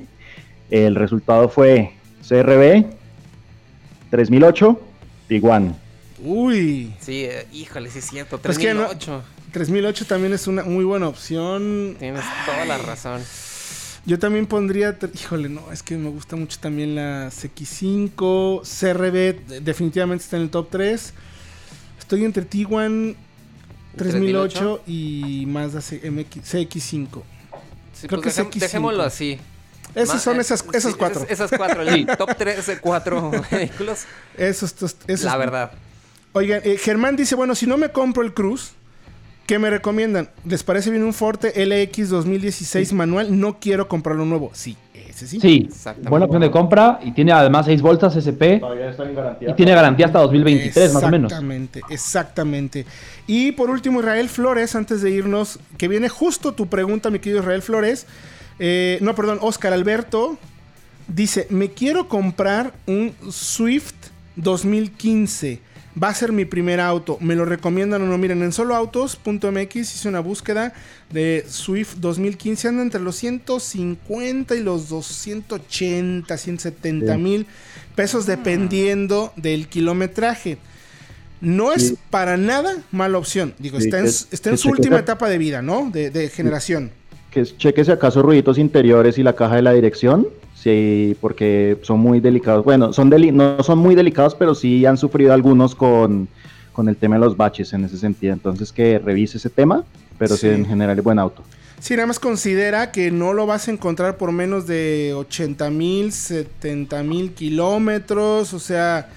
[0.69, 1.93] el resultado fue
[2.27, 2.85] CRB
[4.11, 4.79] 3008,
[5.27, 5.75] Tiguan.
[6.23, 6.93] Uy.
[6.99, 8.37] Sí, eh, híjole, sí es cierto.
[8.37, 9.23] 3008.
[9.53, 11.95] 3008 también es una muy buena opción.
[11.99, 13.21] Tienes toda la razón.
[14.05, 20.25] Yo también pondría, híjole, no, es que me gusta mucho también la CX5, CRB, definitivamente
[20.25, 21.13] está en el top 3.
[21.99, 23.15] Estoy entre Tiguan
[23.95, 27.07] 3008 y Mazda MX, CX5.
[28.07, 29.39] Creo pues que Dejémoslo así.
[29.95, 31.25] Esas son esas, esas cuatro.
[31.29, 34.05] esas cuatro, el top 3 de cuatro vehículos.
[34.35, 34.75] Esos,
[35.07, 35.71] esos, La verdad.
[36.33, 38.71] Oigan, eh, Germán dice, bueno, si no me compro el Cruz,
[39.53, 40.29] ¿Qué me recomiendan?
[40.45, 43.39] ¿Les parece bien un Forte LX 2016 manual?
[43.39, 44.49] No quiero comprarlo nuevo.
[44.51, 44.75] Sí,
[45.07, 45.39] ese sí.
[45.39, 45.69] Sí,
[46.09, 48.57] buena opción de compra y tiene además 6 bolsas SP.
[48.57, 49.51] Todavía está en garantía.
[49.51, 51.31] Y tiene garantía hasta 2023, más o menos.
[51.31, 52.85] Exactamente, exactamente.
[53.27, 57.41] Y por último, Israel Flores, antes de irnos, que viene justo tu pregunta, mi querido
[57.41, 58.07] Israel Flores.
[58.57, 60.35] Eh, no, perdón, Oscar Alberto
[61.07, 63.93] dice: Me quiero comprar un Swift
[64.35, 65.61] 2015
[66.01, 67.17] va a ser mi primer auto.
[67.21, 68.17] ¿Me lo recomiendan o no?
[68.17, 70.73] Miren, en soloautos.mx hice una búsqueda
[71.11, 72.67] de Swift 2015.
[72.67, 77.45] Anda entre los 150 y los 280, 170 mil
[77.95, 80.57] pesos dependiendo del kilometraje.
[81.41, 83.53] No es para nada mala opción.
[83.59, 85.89] Digo, está, en, su última etapa de vida, ¿no?
[85.91, 86.91] De, generación.
[87.31, 90.27] Que cheque si acaso ruiditos interiores y la caja de la dirección.
[90.63, 92.63] Sí, porque son muy delicados.
[92.63, 96.29] Bueno, son no son muy delicados, pero sí han sufrido algunos con,
[96.87, 98.31] el tema de los baches en ese sentido.
[98.31, 99.83] Entonces que revise ese tema,
[100.17, 101.43] pero sí, en general es buen auto.
[101.81, 106.13] Sí, nada más considera que no lo vas a encontrar por menos de 80 mil,
[106.13, 108.53] 70 mil kilómetros.
[108.53, 109.09] O sea,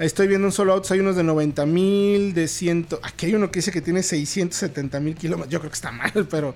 [0.00, 2.86] Estoy viendo un solo auto, hay unos de 90 mil, de 100.
[3.02, 5.52] Aquí hay uno que dice que tiene 670 mil kilómetros.
[5.52, 6.54] Yo creo que está mal, pero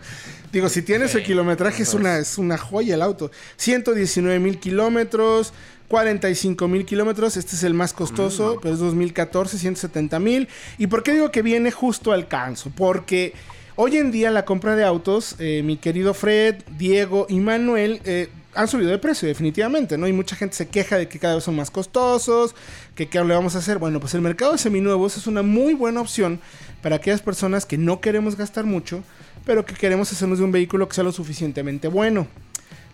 [0.51, 3.31] digo, si tiene ese kilometraje es una, es una joya el auto.
[3.59, 5.53] 119 mil kilómetros,
[5.89, 7.37] 45 mil kilómetros.
[7.37, 8.61] Este es el más costoso, mm.
[8.63, 10.49] pero es 2014, 170 mil.
[10.79, 12.73] ¿Y por qué digo que viene justo al canso?
[12.75, 13.35] Porque
[13.77, 18.01] hoy en día la compra de autos, eh, mi querido Fred, Diego y Manuel.
[18.07, 20.07] Eh, han subido de precio, definitivamente, ¿no?
[20.07, 22.55] Y mucha gente se queja de que cada vez son más costosos,
[22.95, 23.79] que qué le vamos a hacer.
[23.79, 26.41] Bueno, pues el mercado de seminuevos es una muy buena opción
[26.83, 29.03] para aquellas personas que no queremos gastar mucho,
[29.45, 32.27] pero que queremos hacernos de un vehículo que sea lo suficientemente bueno.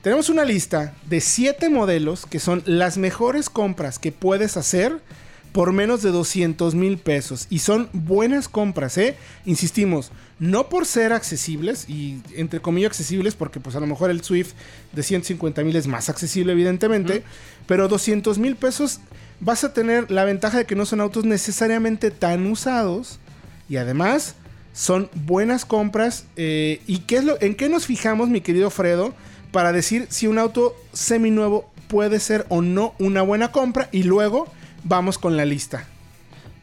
[0.03, 5.01] Tenemos una lista de 7 modelos que son las mejores compras que puedes hacer
[5.53, 7.47] por menos de 200 mil pesos.
[7.51, 9.17] Y son buenas compras, ¿eh?
[9.45, 14.25] Insistimos, no por ser accesibles, y entre comillas accesibles, porque pues a lo mejor el
[14.25, 14.55] Swift
[14.93, 17.23] de 150 mil es más accesible, evidentemente,
[17.67, 19.01] pero 200 mil pesos
[19.41, 23.19] vas a tener la ventaja de que no son autos necesariamente tan usados
[23.69, 24.35] y además
[24.73, 26.27] son buenas compras.
[26.37, 29.13] Eh, ¿Y qué es lo, en qué nos fijamos, mi querido Fredo,
[29.53, 33.89] para decir si un auto seminuevo puede ser o no una buena compra?
[33.93, 34.47] Y luego
[34.85, 35.85] vamos con la lista.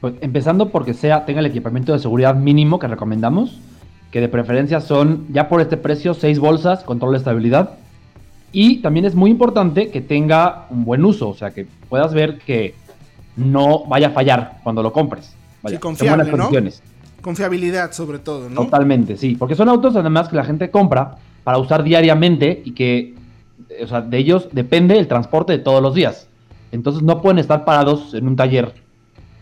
[0.01, 3.59] Pues empezando porque sea, tenga el equipamiento de seguridad mínimo que recomendamos,
[4.11, 7.71] que de preferencia son ya por este precio seis bolsas, control de estabilidad.
[8.51, 12.39] Y también es muy importante que tenga un buen uso, o sea, que puedas ver
[12.39, 12.75] que
[13.35, 15.33] no vaya a fallar cuando lo compres.
[15.67, 16.49] sí, confiable, ¿no?
[17.21, 18.63] Confiabilidad sobre todo, ¿no?
[18.63, 23.15] Totalmente, sí, porque son autos además que la gente compra para usar diariamente y que,
[23.81, 26.27] o sea, de ellos depende el transporte de todos los días.
[26.71, 28.73] Entonces no pueden estar parados en un taller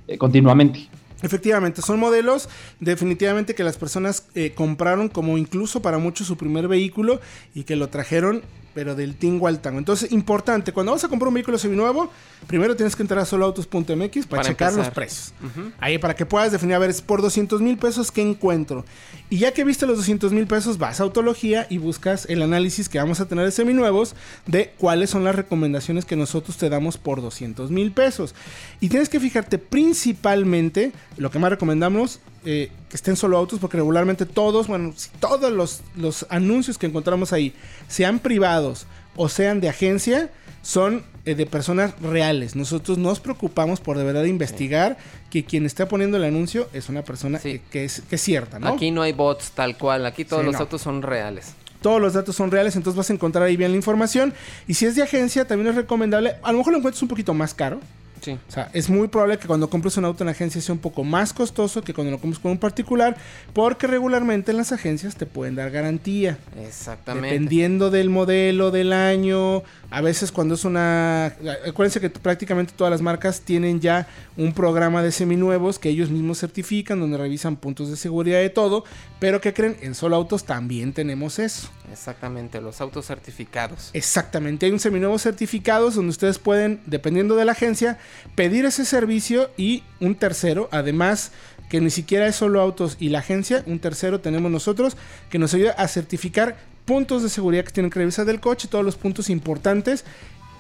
[0.08, 0.88] eh, continuamente.
[1.22, 2.50] Efectivamente, son modelos
[2.80, 7.20] definitivamente que las personas eh, compraron como incluso para muchos su primer vehículo
[7.54, 8.44] y que lo trajeron
[8.76, 9.80] pero del tingo al tango.
[9.80, 12.12] Entonces, importante, cuando vas a comprar un vehículo seminuevo,
[12.46, 15.34] primero tienes que entrar a soloautos.mx para, checar los precios.
[15.80, 18.84] Ahí para que puedas definir, a ver, es por 200 mil pesos que encuentro.
[19.30, 22.90] Y ya que viste los 200 mil pesos, vas a Autología y buscas el análisis
[22.90, 24.14] que vamos a tener de seminuevos
[24.46, 28.36] de cuáles son las recomendaciones que nosotros te damos por 200 mil pesos.
[28.82, 33.78] Y tienes que fijarte principalmente, lo que más recomendamos, eh, que estén solo autos, porque
[33.78, 37.54] regularmente todos, bueno, si todos los, los, anuncios que encontramos ahí,
[37.88, 40.30] sean privados o sean de agencia,
[40.62, 42.56] son eh, de personas reales.
[42.56, 44.98] Nosotros nos preocupamos por de verdad investigar
[45.30, 48.70] que quien está poniendo el anuncio es una persona que, es, que, es, cierta, ¿no?
[48.70, 51.54] Aquí no hay bots tal cual, aquí todos los autos son reales
[51.86, 54.34] todos los datos son reales, entonces vas a encontrar ahí bien la información.
[54.68, 57.36] Y si es de agencia, también es recomendable, a lo mejor lo encuentras un poquito
[57.36, 57.80] más caro,
[58.22, 61.04] o sea, es muy probable que cuando compres un auto en agencia sea un poco
[61.04, 63.18] más costoso que cuando lo compres con un particular,
[63.54, 66.38] porque regularmente en las agencias te pueden dar garantía.
[66.66, 67.30] Exactamente.
[67.30, 71.36] Dependiendo del modelo, del año, a veces cuando es una...
[71.68, 76.40] Acuérdense que prácticamente todas las marcas tienen ya un programa de seminuevos que ellos mismos
[76.40, 78.84] certifican, donde revisan puntos de seguridad de todo,
[79.20, 81.70] pero que creen, en solo autos también tenemos eso.
[81.92, 83.92] Exactamente, los autos certificados.
[83.94, 87.98] Exactamente, hay un seminuevo certificados donde ustedes pueden, dependiendo de la agencia,
[88.36, 91.32] pedir ese servicio y un tercero, además
[91.70, 94.98] que ni siquiera es solo autos y la agencia, un tercero tenemos nosotros
[95.30, 98.86] que nos ayuda a certificar puntos de seguridad que tienen que revisar del coche, todos
[98.86, 100.06] los puntos importantes,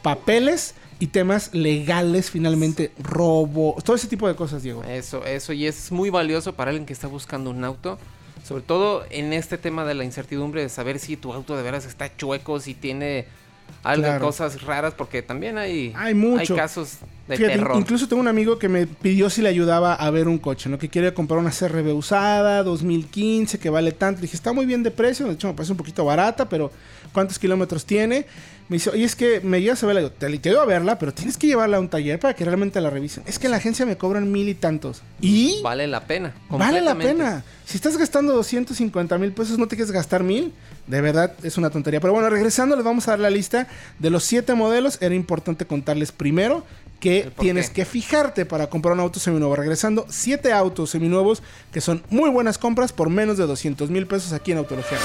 [0.02, 4.84] papeles y temas legales finalmente, robo, todo ese tipo de cosas, Diego.
[4.84, 8.00] Eso, eso, y es muy valioso para alguien que está buscando un auto.
[8.44, 11.86] Sobre todo en este tema de la incertidumbre de saber si tu auto de veras
[11.86, 13.26] está chueco, si tiene
[13.84, 16.56] algo, cosas raras, porque también hay, hay, mucho.
[16.56, 16.97] casos
[17.28, 17.78] de terror.
[17.78, 20.78] Incluso tengo un amigo que me pidió si le ayudaba a ver un coche, ¿no?
[20.78, 24.21] Que quiere comprar una CRB usada, 2015, que vale tanto.
[24.21, 26.71] Le dije, está muy bien de precio, de hecho me parece un poquito barata, pero
[27.15, 28.25] ¿cuántos kilómetros tiene?
[28.67, 30.10] Me dice, oye, es que me llevas a verla.
[30.10, 32.89] Te, te a verla, pero tienes que llevarla a un taller para que realmente la
[32.89, 33.23] revisen.
[33.25, 35.01] Es que en la agencia me cobran mil y tantos.
[35.21, 35.62] Y...
[35.63, 36.34] Vale la pena.
[36.49, 37.43] Vale la pena.
[37.65, 40.51] Si estás gastando 250 mil pesos, no te quieres gastar mil.
[40.88, 42.01] De verdad, es una tontería.
[42.01, 43.67] Pero bueno, regresando, les vamos a dar la lista
[43.99, 44.97] de los siete modelos.
[44.99, 46.65] Era importante contarles primero
[46.99, 49.56] que tienes que fijarte para comprar un auto seminuevo.
[49.56, 54.34] Regresando, siete autos seminuevos que son muy buenas compras por menos de 200 mil pesos
[54.34, 54.97] aquí en Autología.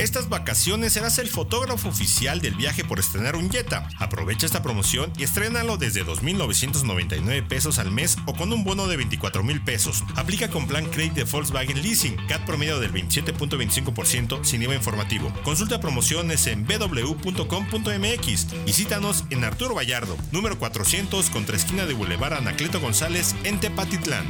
[0.00, 3.86] Estas vacaciones serás el fotógrafo oficial del viaje por estrenar un Jetta.
[3.98, 8.96] Aprovecha esta promoción y estrénalo desde 2.999 pesos al mes o con un bono de
[8.96, 10.02] 24 mil pesos.
[10.16, 15.30] Aplica con plan Credit de Volkswagen Leasing, CAT promedio del 27.25% sin IVA informativo.
[15.44, 18.46] Consulta promociones en www.com.mx.
[18.64, 24.24] Visítanos en Arturo Vallardo, número 400 contra esquina de Boulevard Anacleto González en Tepatitlán.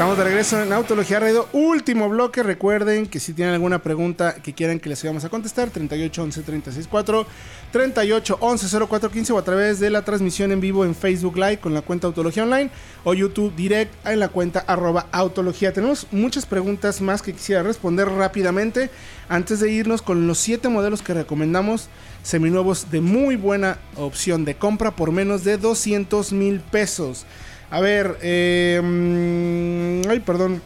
[0.00, 1.46] Estamos de regreso en Autología Radio.
[1.52, 2.42] Último bloque.
[2.42, 6.40] Recuerden que si tienen alguna pregunta que quieran que les vayamos a contestar, 38 11
[6.40, 7.26] 364,
[7.70, 11.74] 38 11 0415 o a través de la transmisión en vivo en Facebook Live con
[11.74, 12.70] la cuenta Autología Online
[13.04, 15.74] o YouTube Direct en la cuenta arroba Autología.
[15.74, 18.88] Tenemos muchas preguntas más que quisiera responder rápidamente
[19.28, 21.90] antes de irnos con los 7 modelos que recomendamos
[22.22, 27.26] seminuevos de muy buena opción de compra por menos de 200 mil pesos.
[27.70, 30.60] A ver, eh, mm, ay, perdón.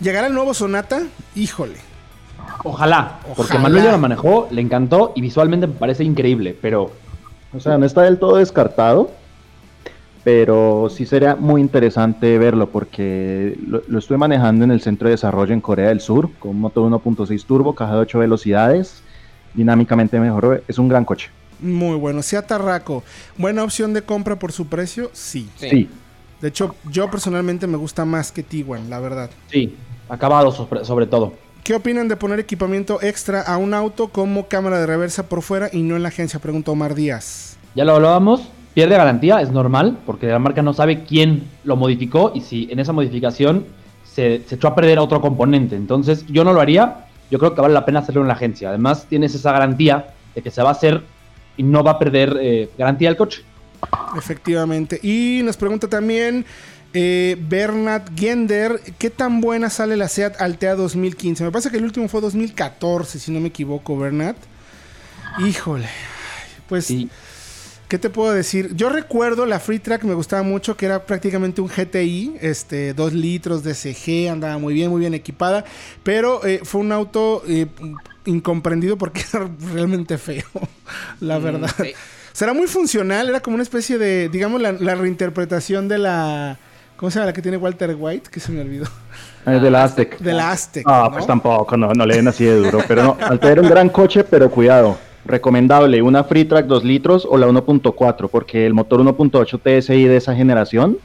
[0.00, 1.02] ¿Llegará el nuevo Sonata?
[1.34, 1.74] Híjole.
[2.64, 6.90] Ojalá, porque Manuel ya lo manejó, le encantó y visualmente me parece increíble, pero...
[7.52, 9.10] O sea, no está del todo descartado,
[10.22, 15.14] pero sí sería muy interesante verlo porque lo, lo estuve manejando en el centro de
[15.14, 19.02] desarrollo en Corea del Sur con un motor 1.6 turbo, caja de 8 velocidades,
[19.54, 21.30] dinámicamente mejor, es un gran coche.
[21.62, 22.22] Muy bueno.
[22.22, 23.02] Sea Tarraco,
[23.36, 25.48] buena opción de compra por su precio, sí.
[25.56, 25.88] Sí.
[26.40, 29.30] De hecho, yo personalmente me gusta más que Tiguan, la verdad.
[29.50, 29.76] Sí,
[30.08, 31.34] acabado sobre, sobre todo.
[31.62, 35.68] ¿Qué opinan de poner equipamiento extra a un auto como cámara de reversa por fuera
[35.70, 36.40] y no en la agencia?
[36.40, 37.58] Preguntó Omar Díaz.
[37.74, 42.32] Ya lo hablábamos, pierde garantía, es normal, porque la marca no sabe quién lo modificó
[42.34, 43.66] y si en esa modificación
[44.02, 45.76] se, se echó a perder a otro componente.
[45.76, 48.70] Entonces, yo no lo haría, yo creo que vale la pena hacerlo en la agencia.
[48.70, 51.02] Además, tienes esa garantía de que se va a hacer
[51.60, 53.42] y no va a perder eh, garantía del coche.
[54.16, 54.98] Efectivamente.
[55.02, 56.46] Y nos pregunta también
[56.94, 61.44] eh, Bernat Gender, ¿qué tan buena sale la SEAT Altea 2015?
[61.44, 64.36] Me parece que el último fue 2014, si no me equivoco, Bernat.
[65.46, 65.86] Híjole.
[66.66, 67.10] Pues, Sí.
[67.88, 68.74] ¿qué te puedo decir?
[68.74, 73.12] Yo recuerdo la Free Track, me gustaba mucho, que era prácticamente un GTI, este, 2
[73.12, 75.66] litros de CG, andaba muy bien, muy bien equipada,
[76.04, 77.66] pero eh, fue un auto eh,
[78.26, 80.44] incomprendido porque era realmente feo,
[81.20, 81.70] la Mm, verdad.
[81.82, 81.92] sí.
[82.32, 86.58] Será muy funcional, era como una especie de, digamos, la, la reinterpretación de la...
[86.96, 88.30] ¿Cómo se llama la que tiene Walter White?
[88.30, 88.86] Que se me olvidó.
[89.46, 90.18] Es de la Aztec.
[90.18, 90.84] De la Aztec.
[90.86, 91.12] Ah, ¿no?
[91.12, 92.80] pues tampoco, no, no le den así de duro.
[92.86, 94.98] Pero no, Altea era un gran coche, pero cuidado.
[95.24, 100.16] Recomendable una Free Track 2 litros o la 1.4, porque el motor 1.8 TSI de
[100.16, 100.98] esa generación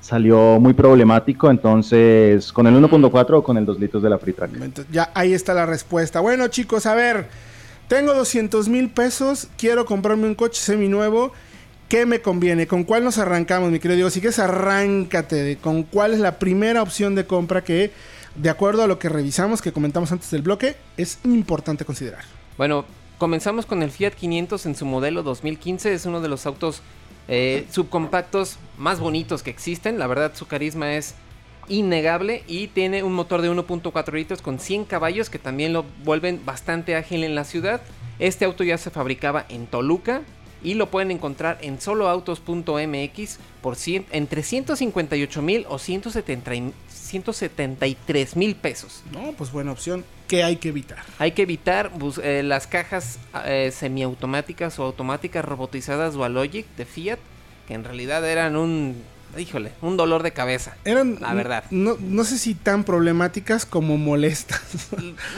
[0.00, 1.50] salió muy problemático.
[1.50, 4.54] Entonces, con el 1.4 o con el 2 litros de la Free Track.
[4.54, 6.20] Entonces, ya ahí está la respuesta.
[6.20, 7.26] Bueno, chicos, a ver.
[7.88, 9.48] Tengo 200 mil pesos.
[9.56, 11.32] Quiero comprarme un coche seminuevo.
[11.88, 12.66] ¿Qué me conviene?
[12.66, 14.10] ¿Con cuál nos arrancamos, mi querido Diego?
[14.10, 15.56] Si quieres, arráncate.
[15.56, 17.92] ¿Con cuál es la primera opción de compra que,
[18.36, 22.24] de acuerdo a lo que revisamos, que comentamos antes del bloque, es importante considerar?
[22.58, 22.84] Bueno,
[23.16, 25.94] comenzamos con el Fiat 500 en su modelo 2015.
[25.94, 26.82] Es uno de los autos
[27.28, 29.98] eh, subcompactos más bonitos que existen.
[29.98, 31.14] La verdad, su carisma es
[31.68, 36.40] innegable y tiene un motor de 1.4 litros con 100 caballos que también lo vuelven
[36.44, 37.82] bastante ágil en la ciudad.
[38.18, 40.22] Este auto ya se fabricaba en Toluca
[40.62, 48.36] y lo pueden encontrar en soloautos.mx por cien- entre 158 mil o 170 y- 173
[48.36, 49.02] mil pesos.
[49.12, 50.04] No, pues buena opción.
[50.26, 50.98] ¿Qué hay que evitar?
[51.18, 57.18] Hay que evitar bus- eh, las cajas eh, semiautomáticas o automáticas robotizadas Dualogic de Fiat,
[57.66, 58.96] que en realidad eran un,
[59.38, 60.76] híjole, un dolor de cabeza.
[60.84, 61.64] Eran, La verdad.
[61.70, 64.60] No, no sé si tan problemáticas como molestas.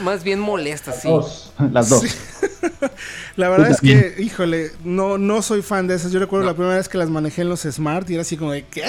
[0.03, 1.07] Más bien molestas, sí.
[1.07, 1.53] Dos.
[1.71, 2.01] Las dos.
[2.01, 2.09] Sí.
[3.35, 6.11] La verdad es que, híjole, no, no soy fan de esas.
[6.11, 6.51] Yo recuerdo No.
[6.51, 8.81] la primera vez que las manejé en los Smart y era así como de, ¿qué?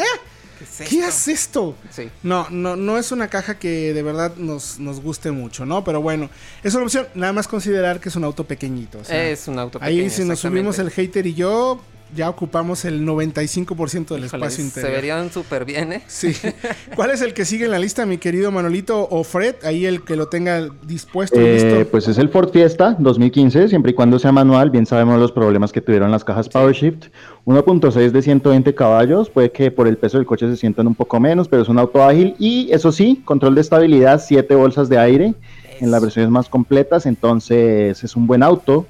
[0.59, 1.09] ¿Qué es ¿Qué esto?
[1.09, 1.77] es esto?
[1.91, 2.09] Sí.
[2.23, 5.83] No, no, no es una caja que de verdad nos, nos guste mucho, ¿no?
[5.83, 6.31] Pero bueno,
[6.63, 7.09] es una opción.
[7.15, 8.99] Nada más considerar que es un auto pequeñito.
[9.01, 11.81] o sea, es un auto ahí pequeño, si nos subimos el hater y yo,
[12.15, 14.93] ya ocupamos el 95% del Híjole, espacio se interior.
[14.93, 16.03] verían súper bien, ¿eh?
[16.07, 16.33] Sí.
[16.97, 19.57] ¿Cuál es el que sigue en la lista, mi querido Manolito o Fred?
[19.65, 21.91] Ahí el que lo tenga dispuesto Eh, listo.
[21.91, 25.73] pues es el Ford Fiesta 2015, siempre y cuando sea manual, bien sabemos los problemas
[25.73, 27.07] que tuvieron las cajas PowerShift.
[27.45, 31.19] 1.6 de 120 caballos, puede que por el peso del coche se sientan un poco
[31.19, 34.99] menos, pero es un auto ágil y eso sí, control de estabilidad, 7 bolsas de
[34.99, 35.35] aire
[35.81, 38.87] en las versiones más completas, entonces es un buen auto,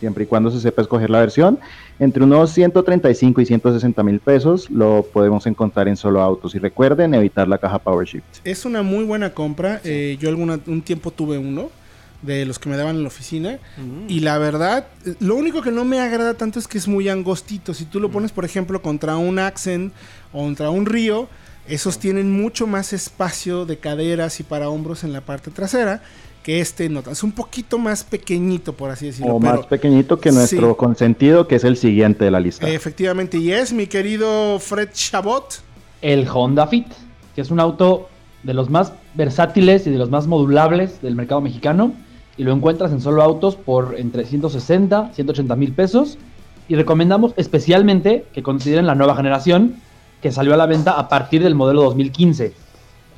[0.00, 1.58] siempre y cuando se sepa escoger la versión.
[1.98, 7.14] Entre unos 135 y 160 mil pesos lo podemos encontrar en solo autos y recuerden
[7.14, 8.24] evitar la caja PowerShift.
[8.44, 9.80] Es una muy buena compra.
[9.84, 11.70] Eh, yo alguna, un tiempo tuve uno.
[12.22, 13.58] de los que me daban en la oficina.
[14.06, 14.86] Y la verdad,
[15.20, 17.72] lo único que no me agrada tanto es que es muy angostito.
[17.72, 19.94] Si tú lo pones, por ejemplo, contra un Accent
[20.34, 21.28] o contra un Río,
[21.66, 26.02] esos tienen mucho más espacio de caderas y para hombros en la parte trasera
[26.42, 27.10] que este nota.
[27.10, 29.34] Es un poquito más pequeñito, por así decirlo.
[29.34, 32.68] O más pequeñito que nuestro consentido, que es el siguiente de la lista.
[32.68, 35.62] Efectivamente, y es mi querido Fred Chabot.
[36.02, 36.86] El Honda Fit,
[37.34, 38.08] que es un auto
[38.42, 41.92] de los más versátiles y de los más modulables del mercado mexicano.
[42.36, 46.16] Y lo encuentras en solo autos por entre 160, 180 mil pesos.
[46.68, 49.76] Y recomendamos especialmente que consideren la nueva generación
[50.22, 52.54] que salió a la venta a partir del modelo 2015.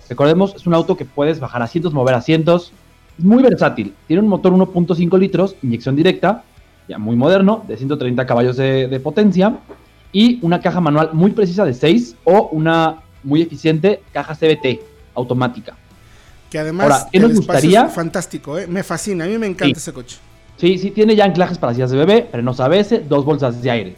[0.09, 2.73] Recordemos, es un auto que puedes bajar asientos, mover asientos,
[3.19, 3.95] es muy versátil.
[4.07, 6.45] Tiene un motor 1.5 litros, inyección directa,
[6.89, 9.59] ya muy moderno, de 130 caballos de, potencia.
[10.13, 14.81] Y una caja manual muy precisa de 6 o una muy eficiente caja CBT
[15.15, 15.75] automática.
[16.51, 17.89] Que además ¿qué nos gustaría?
[17.89, 18.67] fantástico, ¿eh?
[18.67, 20.19] me fascina, a mí me encanta ese coche.
[20.59, 23.97] Sí, sí, tiene ya anclajes para sillas de bebé, frenos ABS, dos bolsas de aire.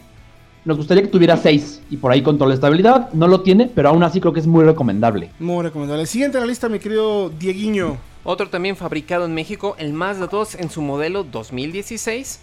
[0.63, 3.11] Nos gustaría que tuviera 6 y por ahí control de estabilidad.
[3.13, 5.29] No lo tiene, pero aún así creo que es muy recomendable.
[5.37, 6.07] Muy recomendable.
[6.07, 7.97] Siguiente en la lista, mi querido Dieguiño.
[8.27, 12.39] Otro también fabricado en México, el Mazda 2 en su modelo 2016.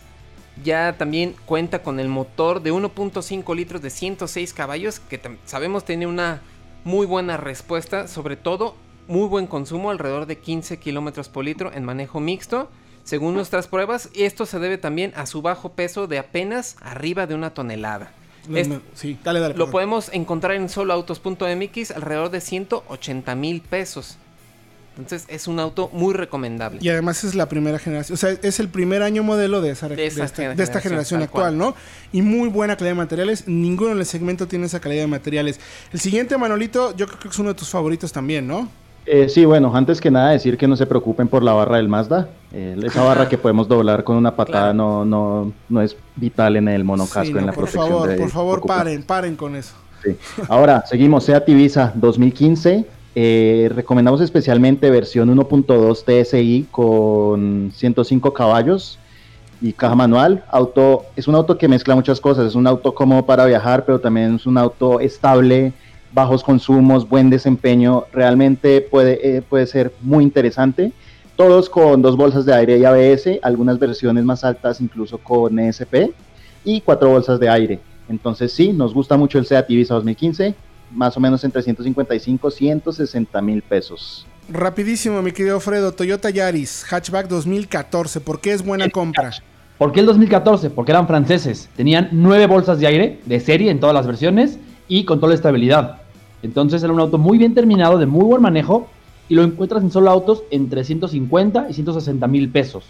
[0.62, 6.06] Ya también cuenta con el motor de 1.5 litros de 106 caballos, que sabemos tiene
[6.06, 6.40] una
[6.84, 8.76] muy buena respuesta, sobre todo
[9.08, 12.70] muy buen consumo, alrededor de 15 kilómetros por litro en manejo mixto.
[13.02, 17.26] Según nuestras pruebas, y esto se debe también a su bajo peso de apenas arriba
[17.26, 18.12] de una tonelada.
[18.94, 24.18] sí, dale, dale, lo podemos encontrar en soloautos.mx alrededor de 180 mil pesos.
[24.98, 26.78] Entonces es un auto muy recomendable.
[26.82, 29.88] Y además es la primera generación, o sea, es el primer año modelo de, esa,
[29.88, 31.74] de, esta, generación, actual, ¿no?
[32.12, 33.48] Y muy buena calidad de materiales.
[33.48, 35.60] Ninguno en el segmento tiene esa calidad de materiales.
[35.92, 38.68] El siguiente, Manolito, yo creo que es uno de tus favoritos también, ¿no?
[39.04, 41.88] Eh, sí, bueno, antes que nada decir que no se preocupen por la barra del
[41.88, 42.28] Mazda.
[42.52, 46.68] Eh, esa barra que podemos doblar con una patada no, no, no es vital en
[46.68, 47.88] el monocasco, en la por protección.
[47.88, 49.74] Favor, por favor, paren, paren con eso.
[50.04, 50.16] Sí.
[50.48, 58.98] Ahora, seguimos, Seat Ibiza 2015 eh, recomendamos especialmente versión 1.2 TSI con 105 caballos
[59.60, 60.44] y caja manual.
[60.50, 62.46] Auto, es un auto que mezcla muchas cosas.
[62.46, 65.72] Es un auto cómodo para viajar, pero también es un auto estable,
[66.12, 68.04] bajos consumos, buen desempeño.
[68.12, 70.92] Realmente puede, eh, puede ser muy interesante.
[71.36, 76.12] Todos con dos bolsas de aire y ABS, algunas versiones más altas incluso con ESP
[76.64, 77.80] y cuatro bolsas de aire.
[78.08, 80.54] Entonces sí, nos gusta mucho el Seat Ibiza 2015
[80.94, 84.26] más o menos entre 155 160 mil pesos.
[84.48, 89.30] Rapidísimo, mi querido Fredo, Toyota Yaris, hatchback 2014, ¿por qué es buena compra?
[89.78, 90.70] ¿Por qué el 2014?
[90.70, 95.04] Porque eran franceses, tenían nueve bolsas de aire de serie en todas las versiones y
[95.04, 96.02] control de estabilidad.
[96.42, 98.88] Entonces era un auto muy bien terminado, de muy buen manejo
[99.28, 102.84] y lo encuentras en solo autos entre 150 y 160 mil pesos.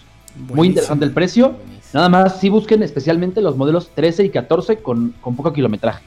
[0.55, 1.55] Muy interesante el precio.
[1.93, 6.03] Nada más si busquen especialmente los modelos 13 y 14 con, con poco kilometraje.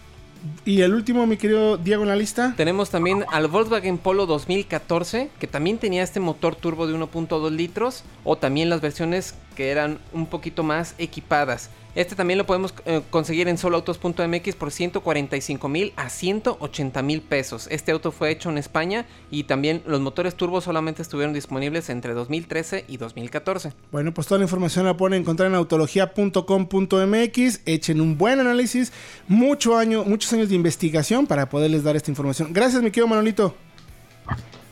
[0.68, 2.56] Y el último, mi querido Diego, en la lista.
[2.58, 8.04] Tenemos también al Volkswagen Polo 2014, que también tenía este motor turbo de 1.2 litros,
[8.24, 11.70] o también las versiones que eran un poquito más equipadas.
[11.96, 17.70] Este también lo podemos eh, conseguir en soloautos.mx por 145 mil a 180 mil pesos.
[17.72, 22.14] Este auto fue hecho en España y también los motores turbo solamente estuvieron disponibles entre
[22.14, 23.72] 2013 y 2014.
[23.94, 27.62] Bueno, pues toda la información la pueden encontrar en autología.com.mx.
[27.66, 28.92] Echen un buen análisis,
[29.30, 32.52] mucho año, muchos años de investigación para poderles dar esta información.
[32.52, 33.56] Gracias, mi querido Manolito.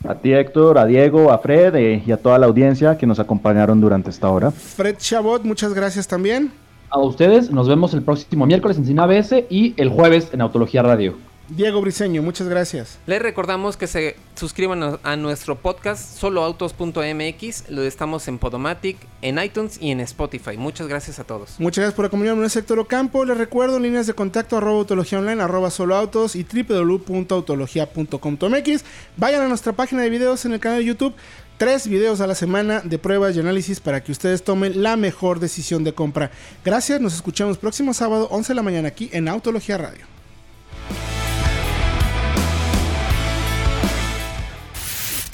[0.06, 3.20] A ti Héctor, a Diego, a Fred eh, y a toda la audiencia que nos
[3.20, 4.52] acompañaron durante esta hora.
[4.52, 6.52] Fred Chabot, muchas gracias también
[6.94, 7.52] a ustedes.
[7.52, 11.16] Nos vemos el próximo miércoles en Cine ABS y el jueves en Autología Radio.
[11.50, 13.00] Diego Briseño, muchas gracias.
[13.06, 17.70] Les recordamos que se suscriban a, nuestro podcast soloautos.mx.
[17.70, 20.56] Lo estamos en Podomatic, en iTunes y en Spotify.
[20.58, 21.60] Muchas gracias a todos.
[21.60, 23.26] Muchas gracias por acompañarnos en sector Ocampo.
[23.26, 28.86] Les recuerdo líneas de contacto arroba autología online, arroba soloautos y www.autología.com.mx.
[29.18, 31.14] Vayan a nuestra página de videos en el canal de YouTube
[31.58, 35.40] tres videos a la semana de pruebas y análisis para que ustedes tomen la mejor
[35.40, 36.32] decisión de compra.
[36.64, 40.06] Gracias, nos escuchamos próximo sábado 11 de la mañana aquí en Autología Radio.